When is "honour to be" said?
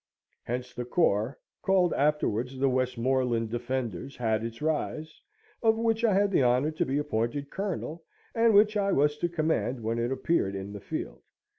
6.43-6.97